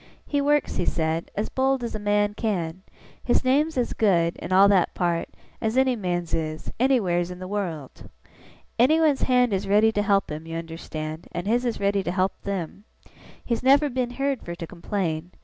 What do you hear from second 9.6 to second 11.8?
ready to help him, you understand, and his is